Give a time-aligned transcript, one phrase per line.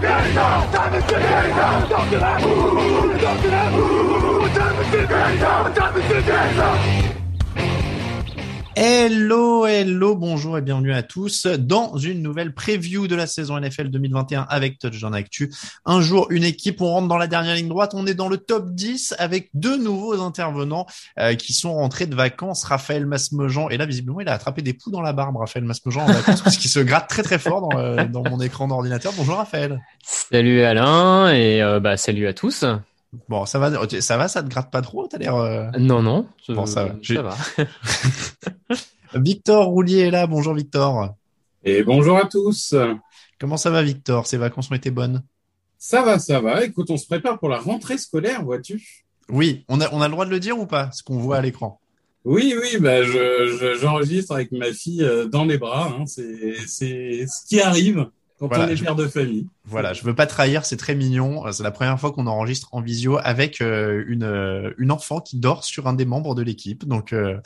[0.00, 1.20] 跟上咱们去跟
[1.56, 2.48] 上动起来动
[3.18, 7.17] 起来起来动起来咱们去跟上咱们去跟上
[8.80, 13.88] Hello, hello, bonjour et bienvenue à tous dans une nouvelle preview de la saison NFL
[13.88, 15.52] 2021 avec Touchdown Actu.
[15.84, 18.36] Un jour, une équipe, on rentre dans la dernière ligne droite, on est dans le
[18.36, 20.86] top 10 avec deux nouveaux intervenants
[21.18, 22.62] euh, qui sont rentrés de vacances.
[22.62, 26.02] Raphaël Masmejean, et là visiblement il a attrapé des poux dans la barbe, Raphaël Masmejean
[26.02, 29.12] en vacances parce qu'il se gratte très très fort dans, euh, mon écran d'ordinateur.
[29.16, 29.80] Bonjour Raphaël.
[30.04, 32.64] Salut Alain et euh, bah salut à tous.
[33.28, 33.70] Bon, ça va,
[34.00, 35.34] ça va, ça te gratte pas trop T'as l'air.
[35.36, 35.70] Euh...
[35.78, 36.26] Non, non.
[36.48, 36.94] Bon, ça va.
[37.02, 37.36] Ça va.
[39.14, 40.26] Victor Roulier est là.
[40.26, 41.14] Bonjour Victor.
[41.64, 42.74] Et bonjour à tous.
[43.40, 44.26] Comment ça va Victor?
[44.26, 45.22] Ces vacances ont été bonnes?
[45.78, 46.64] Ça va, ça va.
[46.64, 49.04] Écoute, on se prépare pour la rentrée scolaire, vois-tu?
[49.30, 51.36] Oui, on a, on a le droit de le dire ou pas Ce qu'on voit
[51.36, 51.80] à l'écran?
[52.24, 55.88] Oui, oui, bah je, je- j'enregistre avec ma fille euh, dans les bras.
[55.98, 56.04] Hein.
[56.06, 58.06] C'est, c'est ce qui arrive
[58.38, 59.46] quand Voilà, on est père de famille.
[59.64, 61.46] Voilà, je veux pas trahir, c'est très mignon.
[61.46, 65.20] Euh, C'est la première fois qu'on enregistre en visio avec euh, une euh, une enfant
[65.20, 66.86] qui dort sur un des membres de l'équipe.
[66.86, 67.38] Donc euh,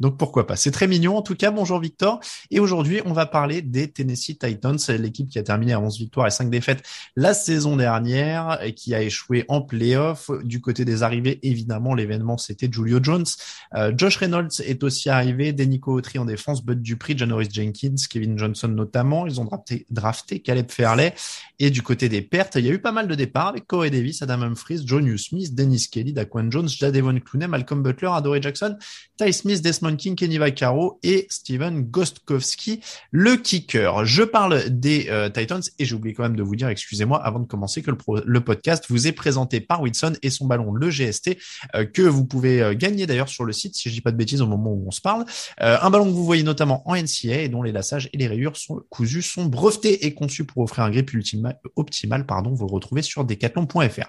[0.00, 0.56] donc pourquoi pas.
[0.56, 1.50] C'est très mignon en tout cas.
[1.50, 2.20] Bonjour Victor.
[2.50, 6.26] Et aujourd'hui, on va parler des Tennessee Titans, l'équipe qui a terminé à 11 victoires
[6.26, 6.82] et 5 défaites
[7.16, 10.30] la saison dernière et qui a échoué en playoff.
[10.42, 13.26] Du côté des arrivées, évidemment, l'événement c'était Julio Jones.
[13.74, 18.38] Euh, Josh Reynolds est aussi arrivé, Denico Autry en défense, Bud Dupree, Janoris Jenkins, Kevin
[18.38, 19.26] Johnson notamment.
[19.26, 21.14] Ils ont drafté, drafté Caleb Fairley.
[21.58, 23.90] Et du côté des pertes, il y a eu pas mal de départs avec Corey
[23.90, 28.78] Davis, Adam Humphries, John Smith, Dennis Kelly, Daquan Jones, Jadevon Clooney, Malcolm Butler, Adoree Jackson,
[29.18, 32.80] Ty Smith, Desmond King, Kenny Vaccaro et Steven Gostkowski,
[33.10, 34.04] le kicker.
[34.04, 37.40] Je parle des euh, Titans et j'ai oublié quand même de vous dire, excusez-moi, avant
[37.40, 41.36] de commencer, que le, podcast vous est présenté par Wilson et son ballon, le GST,
[41.74, 44.16] euh, que vous pouvez euh, gagner d'ailleurs sur le site, si je dis pas de
[44.16, 45.24] bêtises au moment où on se parle.
[45.58, 48.56] Un ballon que vous voyez notamment en NCA et dont les lassages et les rayures
[48.56, 52.26] sont cousus sont brevetés et conçus pour offrir un grip ultima- optimal.
[52.26, 54.08] Pardon, vous le retrouvez sur decathlon.fr.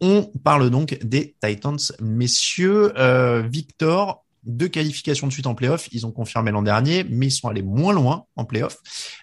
[0.00, 2.92] On parle donc des Titans, messieurs.
[3.48, 5.88] Victor, deux qualifications de suite en playoff.
[5.92, 8.78] Ils ont confirmé l'an dernier, mais ils sont allés moins loin en playoff.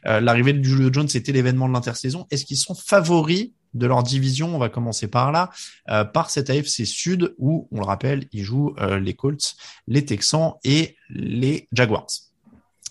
[0.05, 2.27] Euh, L'arrivée de Julio Jones, c'était l'événement de l'intersaison.
[2.31, 4.55] Est-ce qu'ils sont favoris de leur division?
[4.55, 5.49] On va commencer par là,
[5.89, 9.55] euh, par cette AFC Sud où, on le rappelle, ils jouent euh, les Colts,
[9.87, 12.07] les Texans et les Jaguars.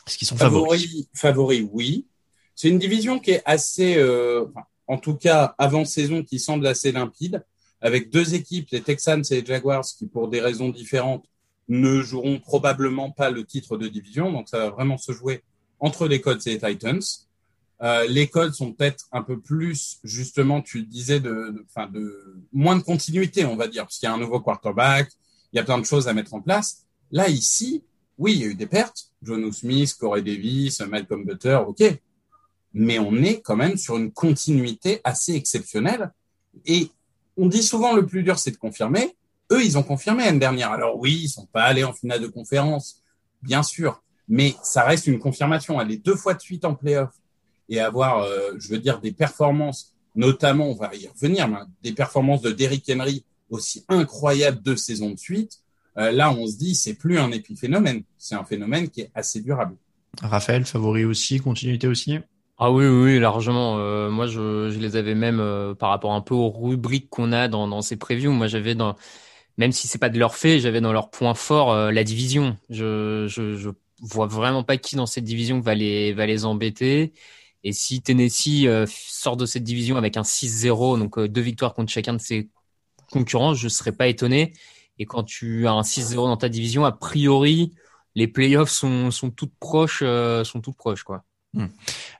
[0.06, 0.82] Est-ce qu'ils sont favoris?
[0.82, 2.06] Favori, favori, oui.
[2.54, 4.44] C'est une division qui est assez, euh,
[4.86, 7.44] en tout cas avant saison, qui semble assez limpide,
[7.80, 11.24] avec deux équipes, les Texans et les Jaguars, qui pour des raisons différentes
[11.68, 14.32] ne joueront probablement pas le titre de division.
[14.32, 15.42] Donc ça va vraiment se jouer
[15.80, 17.02] entre les Colts et les Titans.
[17.82, 22.76] Euh, les Colts sont peut-être un peu plus, justement, tu disais, de, de, de moins
[22.76, 25.10] de continuité, on va dire, parce qu'il y a un nouveau quarterback,
[25.52, 26.84] il y a plein de choses à mettre en place.
[27.10, 27.82] Là, ici,
[28.16, 29.10] oui, il y a eu des pertes.
[29.22, 31.82] John Smith, Corey Davis, Malcolm Butler, ok.
[32.72, 36.12] Mais on est quand même sur une continuité assez exceptionnelle.
[36.66, 36.88] Et
[37.36, 39.16] on dit souvent le plus dur, c'est de confirmer.
[39.52, 40.72] Eux, ils ont confirmé l'année dernière.
[40.72, 43.02] Alors oui, ils sont pas allés en finale de conférence,
[43.42, 44.02] bien sûr.
[44.26, 45.78] Mais ça reste une confirmation.
[45.78, 47.10] Aller deux fois de suite en playoff
[47.68, 51.92] et avoir, euh, je veux dire, des performances, notamment, on va y revenir, mais des
[51.92, 55.58] performances de Derrick Henry aussi incroyables deux saisons de suite.
[55.98, 59.40] Euh, là, on se dit, c'est plus un épiphénomène, c'est un phénomène qui est assez
[59.40, 59.76] durable.
[60.22, 62.18] Raphaël, favori aussi, continuité aussi?
[62.56, 63.78] Ah oui, oui, oui, largement.
[63.78, 67.32] Euh, moi, je, je les avais même euh, par rapport un peu aux rubriques qu'on
[67.32, 68.32] a dans, dans ces previews.
[68.32, 68.94] Moi, j'avais dans,
[69.56, 72.56] même si c'est pas de leur fait, j'avais dans leur point fort euh, la division.
[72.70, 73.70] Je, je,
[74.00, 77.12] vois vraiment pas qui dans cette division va les, va les embêter.
[77.62, 81.74] Et si Tennessee euh, sort de cette division avec un 6-0, donc euh, deux victoires
[81.74, 82.50] contre chacun de ses
[83.10, 84.52] concurrents, je serais pas étonné.
[84.98, 87.72] Et quand tu as un 6-0 dans ta division, a priori,
[88.14, 91.24] les playoffs sont, sont toutes proches, euh, sont toutes proches, quoi.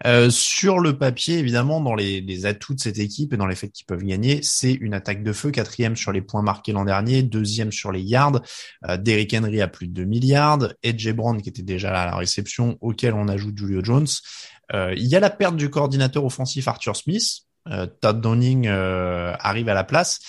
[0.07, 3.73] Euh, sur le papier, évidemment, dans les, atouts de cette équipe et dans les faits
[3.73, 7.23] qu'ils peuvent gagner, c'est une attaque de feu, quatrième sur les points marqués l'an dernier,
[7.23, 8.41] deuxième sur les yards,
[8.89, 12.17] euh, Derrick Henry à plus de 2 milliards, Edge Brown qui était déjà à la
[12.17, 14.07] réception, auquel on ajoute Julio Jones.
[14.73, 17.43] Euh, il y a la perte du coordinateur offensif Arthur Smith,
[18.03, 20.21] Todd Downing arrive à la place.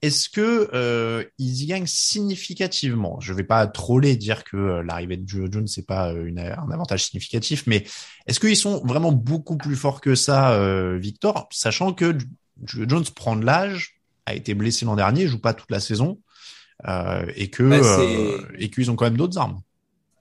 [0.00, 3.18] Est-ce que euh, ils y gagnent significativement?
[3.20, 6.38] Je vais pas troller dire que euh, l'arrivée de Julio Jones c'est pas euh, une,
[6.38, 7.84] un avantage significatif, mais
[8.26, 12.16] est-ce qu'ils sont vraiment beaucoup plus forts que ça, euh, Victor, sachant que
[12.64, 16.20] Julio Jones prend de l'âge, a été blessé l'an dernier, joue pas toute la saison,
[16.86, 19.60] euh, et que bah, et qu'ils ont quand même d'autres armes?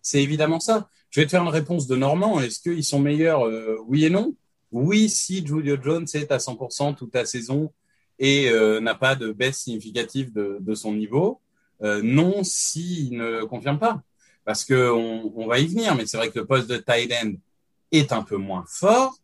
[0.02, 0.90] C'est évidemment ça.
[1.12, 2.40] Je vais te faire une réponse de Normand.
[2.40, 3.44] Est-ce qu'ils sont meilleurs
[3.88, 4.34] Oui et non?
[4.72, 7.72] Oui, si Julio Jones est à 100% toute la saison
[8.20, 11.40] et euh, n'a pas de baisse significative de, de son niveau.
[11.84, 14.02] Euh, non, s'il ne confirme pas,
[14.46, 15.96] parce que on, va y venir.
[15.96, 17.34] Mais c'est vrai que le poste de end
[17.92, 19.18] est un peu moins fort.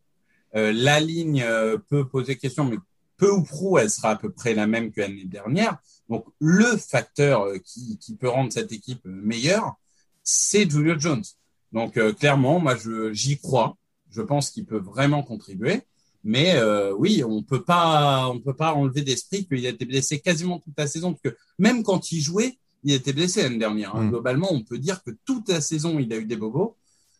[0.55, 2.77] Euh, la ligne euh, peut poser question, mais
[3.17, 5.77] peu ou prou, elle sera à peu près la même que l'année dernière.
[6.09, 9.75] Donc le facteur euh, qui, qui, peut rendre cette équipe meilleure,
[10.23, 11.23] c'est Julio Jones.
[11.71, 12.75] Donc clairement, moi
[13.13, 13.77] j'y crois.
[14.11, 15.81] Je pense qu'il peut vraiment contribuer.
[16.23, 20.19] Mais euh, oui, on peut pas, on peut pas enlever d'esprit qu'il a été blessé
[20.19, 23.95] quasiment toute la saison, parce que même quand il jouait, il était blessé l'année dernière.
[23.95, 24.05] Hein.
[24.05, 24.09] Mm.
[24.09, 26.77] Globalement, on peut dire que toute la saison, il a eu des bobos.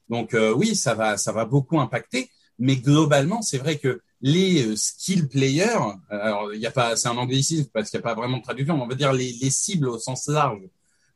[0.09, 2.29] Donc euh, oui, ça va, ça va beaucoup impacter.
[2.59, 5.79] Mais globalement, c'est vrai que les euh, skill players,
[6.09, 8.43] alors il y a pas, c'est un anglicisme parce qu'il n'y a pas vraiment de
[8.43, 8.81] traduction.
[8.81, 10.61] On va dire les, les cibles au sens large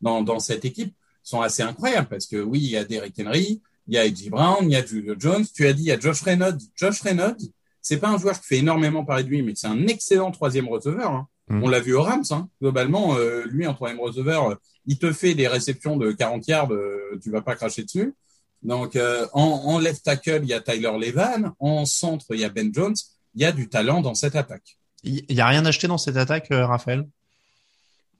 [0.01, 0.93] dans, dans cette équipe
[1.23, 4.29] sont assez incroyables parce que oui, il y a Derrick Henry, il y a Edgy
[4.29, 5.45] Brown, il y a Julio Jones.
[5.53, 6.59] Tu as dit il y a Josh Reynolds.
[6.75, 7.51] Josh Reynolds,
[7.87, 10.67] c'est pas un joueur qui fait énormément parler de lui, mais c'est un excellent troisième
[10.67, 11.09] receveur.
[11.09, 11.27] Hein.
[11.47, 11.63] Mm.
[11.63, 12.25] On l'a vu au Rams.
[12.31, 12.49] Hein.
[12.61, 14.55] Globalement, euh, lui en troisième receveur, euh,
[14.87, 18.13] il te fait des réceptions de 40 yards, euh, tu vas pas cracher dessus.
[18.61, 21.53] Donc en, en, left tackle, il y a Tyler Levan.
[21.59, 22.95] En centre, il y a Ben Jones.
[23.35, 24.77] Il y a du talent dans cette attaque.
[25.03, 27.07] Il y a rien acheté dans cette attaque, Raphaël?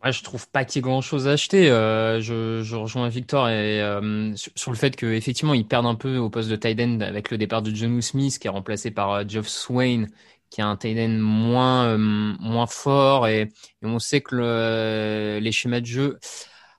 [0.04, 1.72] Ouais, je trouve pas qu'il y ait grand chose à acheter.
[1.72, 6.50] Euh, je, rejoins Victor euh, sur, le fait qu'effectivement, ils perdent un peu au poste
[6.50, 9.48] de tight end avec le départ de John Smith qui est remplacé par euh, Geoff
[9.48, 10.06] Swain
[10.52, 13.52] qui a un tight end moins, euh, moins fort et,
[13.82, 16.20] on sait que le, les schémas de jeu.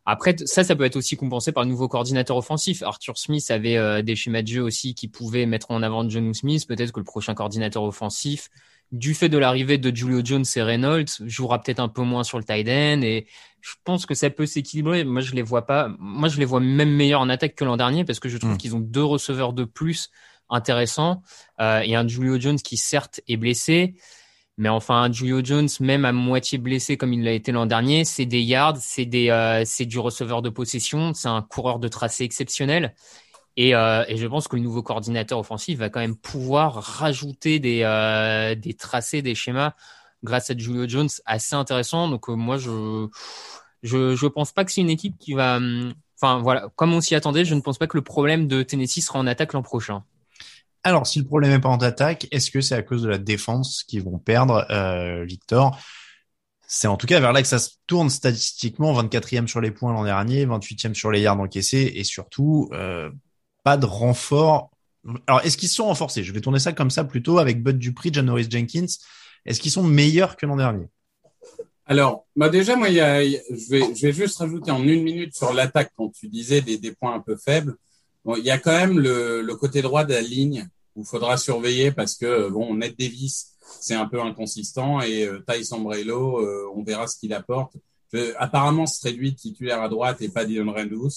[0.06, 2.82] Après, ça, ça peut être aussi compensé par le nouveau coordinateur offensif.
[2.82, 6.66] Arthur Smith avait des schémas de jeu aussi qui pouvaient mettre en avant John Smith.
[6.66, 8.48] Peut-être que le prochain coordinateur offensif
[8.90, 12.38] du fait de l'arrivée de Julio Jones et Reynolds, jouera peut-être un peu moins sur
[12.38, 13.26] le tight end et
[13.60, 15.04] je pense que ça peut s'équilibrer.
[15.04, 15.90] Moi, je les vois pas.
[15.98, 18.54] Moi, je les vois même meilleurs en attaque que l'an dernier parce que je trouve
[18.54, 18.58] mm.
[18.58, 20.10] qu'ils ont deux receveurs de plus
[20.48, 21.22] intéressants
[21.60, 23.94] euh, et un Julio Jones qui certes est blessé,
[24.56, 28.04] mais enfin un Julio Jones même à moitié blessé comme il l'a été l'an dernier,
[28.04, 31.88] c'est des yards, c'est des, euh, c'est du receveur de possession, c'est un coureur de
[31.88, 32.94] tracé exceptionnel.
[33.60, 37.58] Et, euh, et, je pense que le nouveau coordinateur offensif va quand même pouvoir rajouter
[37.58, 39.74] des, euh, des tracés, des schémas
[40.22, 42.08] grâce à Julio Jones assez intéressant.
[42.08, 43.08] Donc euh, moi, je,
[43.82, 45.56] je je pense pas que c'est une équipe qui va.
[45.56, 48.62] Hum, enfin voilà, comme on s'y attendait, je ne pense pas que le problème de
[48.62, 50.04] Tennessee sera en attaque l'an prochain.
[50.84, 53.18] Alors, si le problème n'est pas en attaque, est-ce que c'est à cause de la
[53.18, 54.64] défense qu'ils vont perdre,
[55.26, 55.76] Victor?
[56.68, 59.92] C'est en tout cas vers là que ça se tourne statistiquement, 24e sur les points
[59.92, 62.70] l'an dernier, 28e sur les yards encaissés, et surtout,
[63.64, 64.70] pas de renfort.
[65.26, 66.22] Alors, est-ce qu'ils sont renforcés?
[66.22, 68.86] Je vais tourner ça comme ça plutôt avec Bud Dupri, Janoris Jenkins.
[69.44, 70.88] Est-ce qu'ils sont meilleurs que l'an dernier?
[71.86, 75.34] Alors, bah déjà, moi, y a, je, vais, je vais juste rajouter en une minute
[75.34, 77.76] sur l'attaque quand tu disais des, des points un peu faibles.
[78.36, 81.92] Il y a quand même le, côté droit de la ligne où il faudra surveiller
[81.92, 86.82] parce que bon, Ned Davis, c'est un peu inconsistant et euh, Ty Sambrello, euh, on
[86.82, 87.74] verra ce qu'il apporte.
[88.36, 91.08] apparemment, ce serait lui titulaire à droite et pas Dylan Rendous.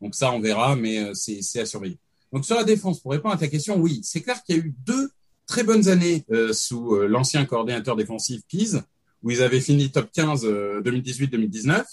[0.00, 1.98] Donc ça, on verra, mais euh, c'est à surveiller.
[2.32, 4.62] Donc sur la défense, pour répondre à ta question, oui, c'est clair qu'il y a
[4.62, 5.10] eu deux
[5.46, 8.82] très bonnes années euh, sous euh, l'ancien coordinateur défensif Pease,
[9.22, 11.84] où ils avaient fini top 15 2018-2019.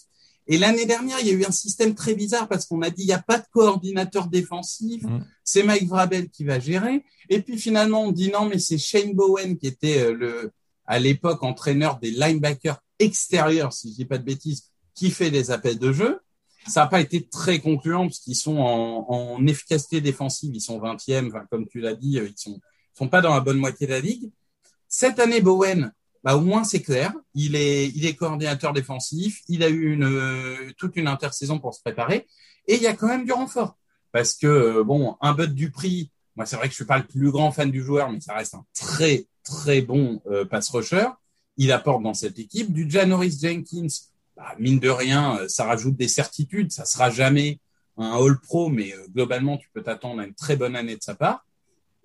[0.48, 3.03] Et l'année dernière, il y a eu un système très bizarre parce qu'on a dit
[3.03, 5.25] il n'y a pas de coordinateur défensif, mmh.
[5.44, 7.03] c'est Mike Vrabel qui va gérer.
[7.30, 10.51] Et puis finalement, on dit non, mais c'est Shane Bowen qui était le
[10.86, 15.50] à l'époque entraîneur des linebackers extérieurs, si je dis pas de bêtises, qui fait des
[15.50, 16.20] appels de jeu
[16.67, 20.79] ça n'a pas été très concluant parce qu'ils sont en, en, efficacité défensive, ils sont
[20.79, 22.60] 20e, enfin, comme tu l'as dit, euh, ils sont,
[22.93, 24.31] sont pas dans la bonne moitié de la ligue.
[24.88, 25.91] Cette année, Bowen,
[26.24, 30.05] bah, au moins c'est clair, il est, il est coordinateur défensif, il a eu une,
[30.05, 32.25] euh, toute une intersaison pour se préparer,
[32.67, 33.77] et il y a quand même du renfort.
[34.12, 36.98] Parce que, euh, bon, un Bud du prix, moi c'est vrai que je suis pas
[36.98, 41.07] le plus grand fan du joueur, mais ça reste un très, très bon pass rusher.
[41.57, 43.88] Il apporte dans cette équipe du Janoris Jenkins,
[44.36, 46.72] bah, mine de rien, euh, ça rajoute des certitudes.
[46.72, 47.60] Ça sera jamais
[47.98, 51.04] un All Pro, mais euh, globalement, tu peux t'attendre à une très bonne année de
[51.04, 51.46] sa part.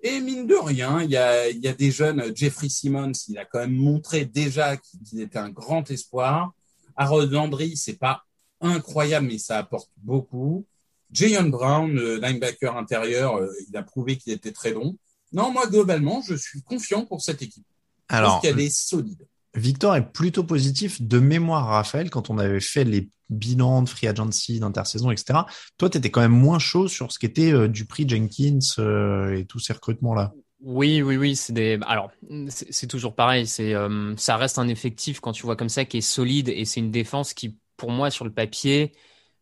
[0.03, 2.21] Et mine de rien, il y a, il y a des jeunes.
[2.21, 6.53] Euh, Jeffrey Simmons, il a quand même montré déjà qu'il était un grand espoir.
[6.97, 8.25] Harold Landry, c'est pas
[8.61, 10.67] incroyable, mais ça apporte beaucoup.
[11.13, 14.97] Jayon Brown, linebacker intérieur, il a prouvé qu'il était très bon.
[15.33, 17.67] Non, moi, globalement, je suis confiant pour cette équipe.
[18.09, 19.27] Alors, qu'elle est solide.
[19.55, 24.09] Victor est plutôt positif de mémoire, Raphaël, quand on avait fait les bilans de free
[24.09, 25.41] agency, d'intersaison, etc.
[25.79, 28.59] Toi, tu étais quand même moins chaud sur ce qui était euh, du prix Jenkins
[28.79, 30.33] euh, et tous ces recrutements-là.
[30.63, 31.79] Oui, oui, oui, c'est des.
[31.87, 32.11] Alors,
[32.49, 33.47] c'est toujours pareil.
[33.47, 36.67] C'est, euh, ça reste un effectif quand tu vois comme ça qui est solide et
[36.67, 38.93] c'est une défense qui, pour moi, sur le papier,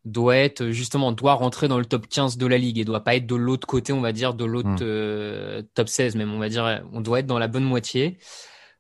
[0.05, 3.17] doit être justement doit rentrer dans le top 15 de la ligue et doit pas
[3.17, 5.67] être de l'autre côté, on va dire, de l'autre hmm.
[5.75, 6.33] top 16 même.
[6.33, 8.19] On va dire, on doit être dans la bonne moitié.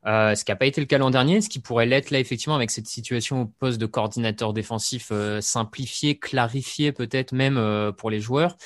[0.06, 2.20] Euh, ce qui n'a pas été le cas l'an dernier, ce qui pourrait l'être là
[2.20, 7.90] effectivement avec cette situation au poste de coordinateur défensif euh, simplifié, clarifié peut-être même euh,
[7.90, 8.56] pour les joueurs.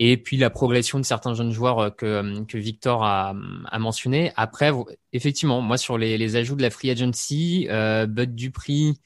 [0.00, 3.32] Et puis la progression de certains jeunes joueurs que, que Victor a,
[3.78, 4.32] mentionné.
[4.34, 4.72] Après,
[5.12, 7.68] effectivement, moi sur les, ajouts de la free agency,
[8.08, 8.98] Bud Dupri,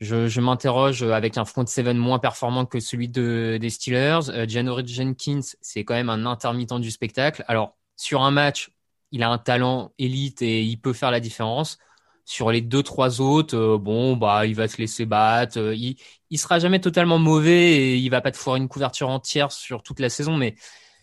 [0.00, 4.48] je, m'interroge avec un front seven moins performant que celui de, des Steelers.
[4.48, 7.44] Janory Jenkins, c'est quand même un intermittent du spectacle.
[7.46, 8.72] Alors sur un match,
[9.12, 11.78] il a un talent élite et il peut faire la différence.
[12.24, 15.58] Sur les deux trois autres, euh, bon bah il va se laisser battre.
[15.58, 15.96] Euh, il
[16.30, 19.82] il sera jamais totalement mauvais et il va pas te foirer une couverture entière sur
[19.82, 20.54] toute la saison, mais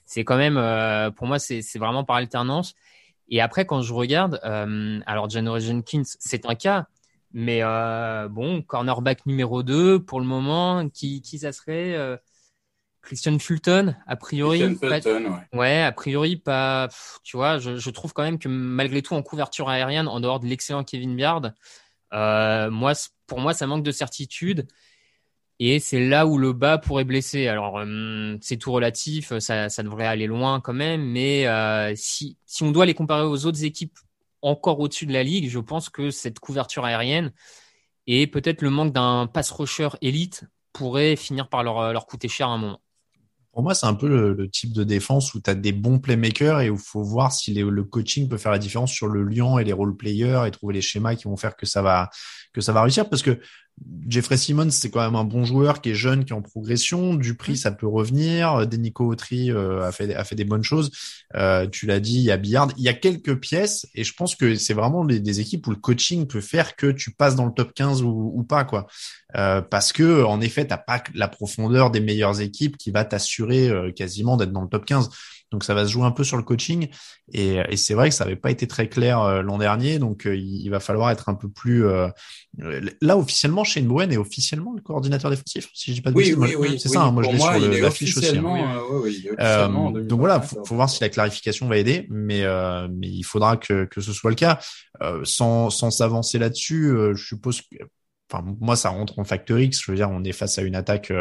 [0.05, 2.73] c'est quand même euh, pour moi c'est c'est vraiment par alternance.
[3.29, 4.39] Et après quand je regarde,
[5.05, 6.87] alors Janory Jenkins c'est un cas,
[7.31, 7.61] mais
[8.29, 11.95] bon cornerback numéro 2 pour le moment, qui qui ça serait
[13.01, 14.59] Christian Fulton, a priori.
[15.53, 15.81] ouais.
[15.81, 16.89] a priori pas.
[17.23, 20.47] Tu vois, je, trouve quand même que malgré tout en couverture aérienne, en dehors de
[20.47, 21.51] l'excellent Kevin Biard,
[22.13, 22.93] euh, moi,
[23.27, 24.67] pour moi, ça manque de certitude.
[25.61, 27.47] Et c'est là où le bas pourrait blesser.
[27.47, 31.01] Alors, euh, c'est tout relatif, ça, ça, devrait aller loin quand même.
[31.01, 33.97] Mais euh, si, si on doit les comparer aux autres équipes
[34.41, 37.33] encore au-dessus de la ligue, je pense que cette couverture aérienne
[38.07, 42.47] et peut-être le manque d'un pass rusher élite pourrait finir par leur, leur coûter cher
[42.47, 42.81] à un moment.
[43.51, 46.61] Pour moi, c'est un peu le, type de défense où tu as des bons playmakers
[46.61, 49.57] et où il faut voir si le coaching peut faire la différence sur le lion
[49.59, 52.09] et les role players et trouver les schémas qui vont faire que ça va
[52.53, 53.09] que ça va réussir.
[53.09, 53.39] Parce que
[54.07, 57.13] Jeffrey Simmons, c'est quand même un bon joueur qui est jeune, qui est en progression.
[57.13, 58.67] Du prix, ça peut revenir.
[58.67, 60.91] Denico Autry euh, a fait a fait des bonnes choses.
[61.35, 64.13] Euh, tu l'as dit, il y a Billard, il y a quelques pièces, et je
[64.13, 67.45] pense que c'est vraiment des, équipes où le coaching peut faire que tu passes dans
[67.45, 68.87] le top 15 ou, ou pas quoi.
[69.35, 73.69] Euh, parce que en effet, t'as pas la profondeur des meilleures équipes qui va t'assurer
[73.69, 75.09] euh, quasiment d'être dans le top 15.
[75.51, 76.89] Donc ça va se jouer un peu sur le coaching.
[77.33, 79.97] Et, et c'est vrai que ça n'avait pas été très clair euh, l'an dernier.
[79.97, 81.85] Donc euh, il, va falloir être un peu plus.
[81.85, 82.07] Euh,
[83.01, 86.33] là officiellement, Shane Bowen est officiellement le coordinateur défensif, si je dis pas de oui,
[86.37, 87.03] oui, oui, c'est ça.
[87.03, 88.37] Hein, moi je l'ai sur l'affiche aussi.
[88.37, 89.91] Hein.
[90.03, 92.43] donc voilà, faut, faut voir si la clarification va aider, mais
[92.89, 94.59] mais il faudra que que ce soit le cas.
[95.23, 97.77] sans sans s'avancer là-dessus, je suppose que
[98.31, 99.81] enfin moi ça rentre en facteur X.
[99.83, 101.11] Je veux dire, on est face à une attaque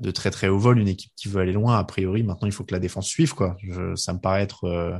[0.00, 1.78] de très très haut vol, une équipe qui veut aller loin.
[1.78, 3.34] A priori, maintenant, il faut que la défense suive.
[3.34, 3.56] Quoi.
[3.96, 4.98] ça me paraît être, euh,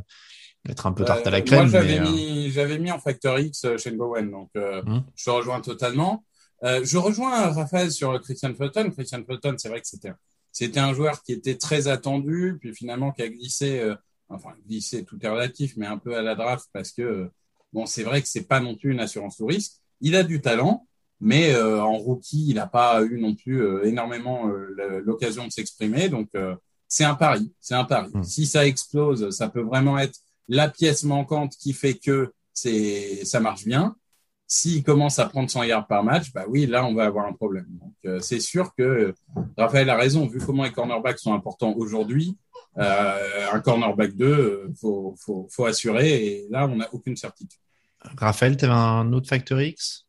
[0.69, 1.69] être un peu tarte à la crème.
[1.69, 5.05] Moi, j'avais, euh, mis, j'avais mis en Factor X chez euh, Bowen, donc hum.
[5.15, 6.25] je te rejoins totalement.
[6.63, 8.91] je rejoins Raphaël sur Christian Fulton.
[8.91, 10.13] Christian Fulton, c'est vrai que c'était,
[10.53, 13.83] c'était un joueur qui était très attendu, puis finalement qui a glissé,
[14.29, 17.31] enfin glissé, tout est relatif, mais un peu à la draft parce que
[17.73, 19.73] bon, c'est vrai que c'est pas non plus une assurance au risque.
[20.01, 20.87] Il a du talent,
[21.21, 25.53] mais euh, en rookie, il n'a pas eu non plus euh, énormément euh, l'occasion de
[25.53, 26.09] s'exprimer.
[26.09, 26.31] Donc,
[26.89, 27.53] c'est un pari.
[27.61, 28.11] C'est un pari.
[28.13, 28.23] Hmm.
[28.23, 33.41] Si ça explose, ça peut vraiment être la pièce manquante qui fait que c'est ça
[33.41, 33.95] marche bien.
[34.47, 37.33] S'il commence à prendre 100 yards par match, bah oui, là, on va avoir un
[37.33, 37.67] problème.
[37.69, 39.15] Donc, c'est sûr que
[39.57, 40.27] Raphaël a raison.
[40.27, 42.37] Vu comment les cornerbacks sont importants aujourd'hui,
[42.75, 46.25] un cornerback 2, faut, faut, faut assurer.
[46.25, 47.61] Et là, on n'a aucune certitude.
[48.01, 50.09] Raphaël, tu avais un autre facteur X?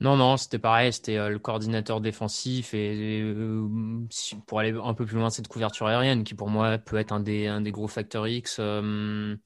[0.00, 3.66] Non, non, c'était pareil, c'était euh, le coordinateur défensif et euh,
[4.46, 7.18] pour aller un peu plus loin, cette couverture aérienne qui pour moi peut être un
[7.18, 8.58] des, un des gros facteurs X.
[8.60, 9.36] Euh,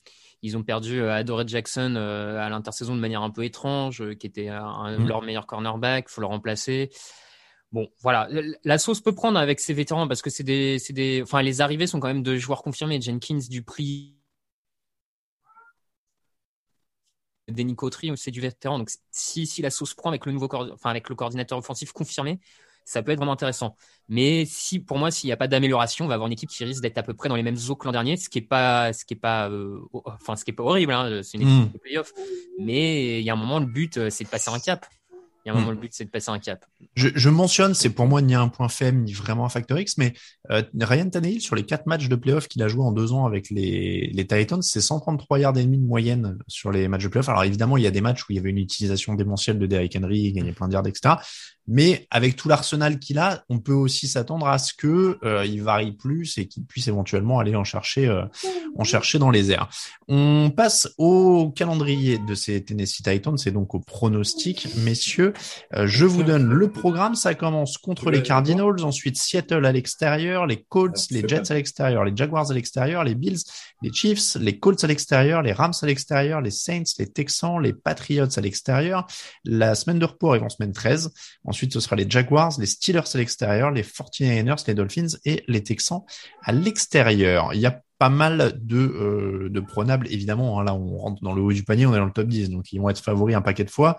[0.42, 4.98] ils ont perdu Adore Jackson à l'intersaison de manière un peu étrange, qui était un,
[4.98, 5.06] mmh.
[5.06, 6.90] leur meilleur cornerback, faut le remplacer.
[7.70, 8.28] Bon, voilà,
[8.64, 11.60] la sauce peut prendre avec ces vétérans parce que c'est des, c'est des, enfin les
[11.60, 13.00] arrivées sont quand même de joueurs confirmés.
[13.00, 14.16] Jenkins, Dupri,
[17.48, 18.78] Denis Cautry, c'est du vétéran.
[18.78, 22.38] Donc, si, si la sauce prend avec le nouveau enfin, avec le coordinateur offensif confirmé,
[22.84, 23.76] ça peut être vraiment intéressant.
[24.08, 26.64] Mais si, pour moi, s'il n'y a pas d'amélioration, on va avoir une équipe qui
[26.64, 28.42] risque d'être à peu près dans les mêmes eaux que l'an dernier, ce qui est
[28.42, 30.92] pas, ce qui est pas, euh, enfin, ce qui est pas horrible.
[30.92, 31.72] Hein, c'est une équipe hmm.
[31.72, 32.12] de playoff.
[32.58, 34.86] Mais il y a un moment, le but, euh, c'est de passer un cap.
[35.44, 35.74] Il y a un moment, hmm.
[35.74, 36.64] le but, c'est de passer un cap.
[36.94, 39.98] Je, je mentionne, c'est pour moi ni un point faible, ni vraiment un facteur X,
[39.98, 40.14] mais
[40.50, 43.26] Euh, Ryan Tannehill, sur les quatre matchs de playoff qu'il a joué en deux ans
[43.26, 47.08] avec les, les Titans, c'est 133 yards et demi de moyenne sur les matchs de
[47.08, 47.28] playoff.
[47.28, 49.66] Alors évidemment, il y a des matchs où il y avait une utilisation démentielle de
[49.66, 51.14] Derrick Henry, il gagnait plein de yards, etc.
[51.68, 55.62] Mais avec tout l'arsenal qu'il a, on peut aussi s'attendre à ce que euh, il
[55.62, 58.24] varie plus et qu'il puisse éventuellement aller en chercher, euh,
[58.76, 59.68] en chercher dans les airs.
[60.08, 65.32] On passe au calendrier de ces Tennessee Titans, c'est donc au pronostic, messieurs.
[65.74, 67.14] Euh, je vous donne le programme.
[67.14, 72.04] Ça commence contre les Cardinals, ensuite Seattle à l'extérieur, les Colts, les Jets à l'extérieur,
[72.04, 73.38] les Jaguars à l'extérieur, les Bills,
[73.82, 77.72] les Chiefs, les Colts à l'extérieur, les Rams à l'extérieur, les Saints, les Texans, les
[77.72, 79.06] Patriots à l'extérieur.
[79.44, 81.12] La semaine de repos arrive en semaine 13.
[81.44, 85.62] Ensuite, ce sera les Jaguars, les Steelers à l'extérieur, les 49ers, les Dolphins et les
[85.62, 86.02] Texans
[86.42, 87.52] à l'extérieur.
[87.54, 89.62] Il y a pas mal de, euh, de
[90.12, 90.58] évidemment.
[90.58, 90.64] Hein.
[90.64, 92.72] là, on rentre dans le haut du panier, on est dans le top 10, donc
[92.72, 93.98] ils vont être favoris un paquet de fois.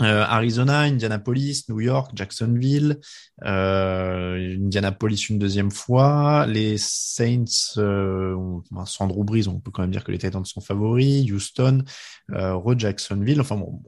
[0.00, 2.98] Euh, Arizona, Indianapolis, New York, Jacksonville,
[3.44, 8.34] euh, Indianapolis une deuxième fois, les Saints, euh,
[8.70, 11.84] Brees, on peut quand même dire que les Titans sont favoris, Houston,
[12.32, 13.82] euh, Jacksonville, enfin bon,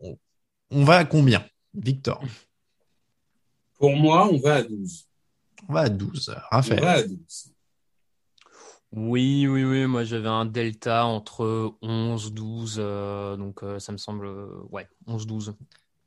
[0.71, 1.45] on va à combien?
[1.75, 2.23] Victor
[3.79, 5.07] Pour moi, on va à 12.
[5.69, 6.37] On va à 12.
[6.51, 6.81] Raphaël.
[6.81, 7.55] On va à 12.
[8.97, 9.87] Oui, oui, oui.
[9.87, 12.77] Moi, j'avais un delta entre 11, 12.
[12.79, 14.29] Euh, donc, euh, ça me semble,
[14.71, 15.55] ouais, 11, 12.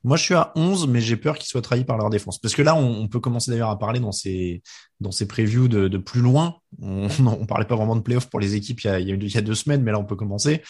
[0.04, 2.40] Moi, je suis à 11, mais j'ai peur qu'ils soient trahis par leur défense.
[2.40, 4.62] Parce que là, on, peut commencer d'ailleurs à parler dans ces,
[5.02, 6.60] dans ces previews de, plus loin.
[6.82, 7.08] On
[7.42, 9.42] ne parlait pas vraiment de playoff pour les équipes il y, a, il, y a,
[9.42, 10.62] deux semaines, mais là, on peut commencer.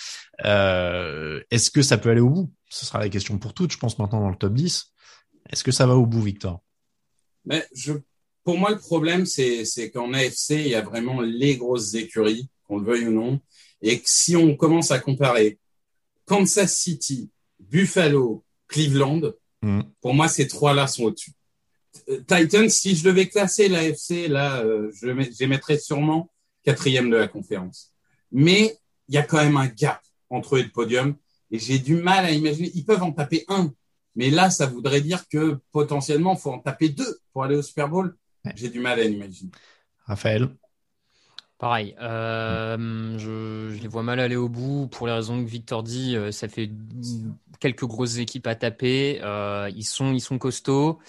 [0.45, 2.51] Euh, Est-ce que ça peut aller au bout?
[2.69, 4.91] Ce sera la question pour toutes, je pense, maintenant dans le top 10.
[5.49, 6.61] Est-ce que ça va au bout, Victor?
[7.45, 7.93] Mais je,
[8.43, 12.79] Pour moi, le problème, c'est qu'en AFC, il y a vraiment les grosses écuries, qu'on
[12.79, 13.39] le veuille ou non.
[13.81, 15.59] Et que si on commence à comparer
[16.25, 19.21] Kansas City, Buffalo, Cleveland,
[19.61, 19.81] mm.
[20.01, 21.31] pour moi, ces trois-là sont au-dessus.
[22.27, 26.29] Titans, si je devais classer l'AFC, là, euh, je, je mettrais sûrement
[26.63, 27.93] quatrième de la conférence.
[28.31, 31.15] Mais il y a quand même un gap entre eux et le podium.
[31.51, 32.71] Et j'ai du mal à imaginer.
[32.73, 33.71] Ils peuvent en taper un.
[34.15, 37.61] Mais là, ça voudrait dire que potentiellement, il faut en taper deux pour aller au
[37.61, 38.15] Super Bowl.
[38.55, 39.51] J'ai du mal à l'imaginer.
[40.05, 40.49] Raphaël
[41.57, 46.15] Pareil, euh, je, les vois mal aller au bout pour les raisons que Victor dit.
[46.15, 46.69] Euh, ça fait
[47.59, 49.19] quelques grosses équipes à taper.
[49.23, 50.99] Euh, ils sont, ils sont costauds.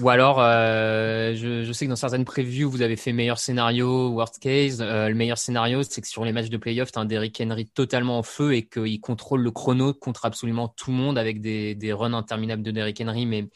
[0.00, 4.08] Ou alors, euh, je, je, sais que dans certaines previews, vous avez fait meilleur scénario,
[4.10, 4.80] worst case.
[4.80, 7.40] Euh, le meilleur scénario, c'est que sur les matchs de playoff, tu as un Derrick
[7.40, 11.40] Henry totalement en feu et qu'il contrôle le chrono contre absolument tout le monde avec
[11.40, 13.26] des, des runs interminables de Derrick Henry.
[13.26, 13.48] Mais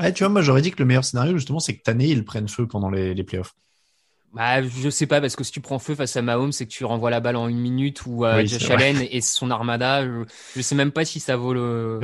[0.00, 2.24] ouais, tu vois, moi j'aurais dit que le meilleur scénario, justement, c'est que Tanné, il
[2.24, 3.54] prenne feu pendant les, les playoffs.
[4.34, 6.72] Bah, je sais pas, parce que si tu prends feu face à Mahomes, c'est que
[6.72, 10.04] tu renvoies la balle en une minute ou à Josh Allen et son armada.
[10.04, 10.24] Je,
[10.56, 12.00] je, sais même pas si ça vaut le.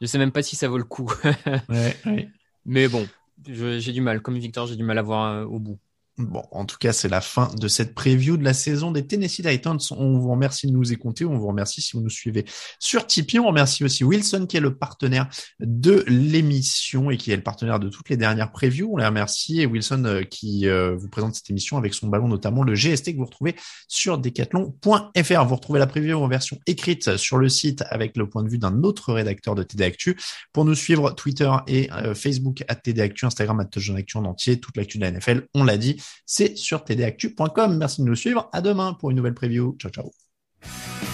[0.00, 1.12] Je sais même pas si ça vaut le coup.
[1.68, 2.30] ouais, ouais.
[2.64, 3.06] Mais bon,
[3.46, 5.78] j'ai du mal, comme Victor, j'ai du mal à voir euh, au bout.
[6.20, 9.42] Bon, en tout cas, c'est la fin de cette preview de la saison des Tennessee
[9.42, 9.78] Titans.
[9.90, 11.24] On vous remercie de nous écouter.
[11.24, 12.44] On vous remercie si vous nous suivez
[12.78, 13.38] sur Tipeee.
[13.38, 15.28] On remercie aussi Wilson qui est le partenaire
[15.60, 18.90] de l'émission et qui est le partenaire de toutes les dernières previews.
[18.92, 22.28] On les remercie et Wilson euh, qui euh, vous présente cette émission avec son ballon,
[22.28, 23.56] notamment le GST que vous retrouvez
[23.88, 25.44] sur decathlon.fr.
[25.44, 28.58] Vous retrouvez la preview en version écrite sur le site avec le point de vue
[28.58, 30.16] d'un autre rédacteur de TD Actu.
[30.52, 34.60] Pour nous suivre, Twitter et euh, Facebook à TD Actu, Instagram à Actu en entier,
[34.60, 35.96] toute l'actu de la NFL, on l'a dit
[36.26, 37.76] c'est sur tdactu.com.
[37.76, 38.48] Merci de nous suivre.
[38.52, 39.76] À demain pour une nouvelle preview.
[39.78, 41.09] Ciao, ciao.